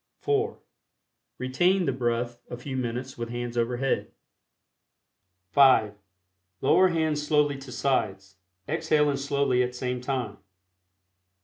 [0.17, 0.57] (4)
[1.37, 4.11] Retain the breath a few minutes with hands over head.
[5.51, 5.93] (5)
[6.59, 8.37] Lower hands slowly to sides,
[8.67, 10.39] exhaling slowly at same time.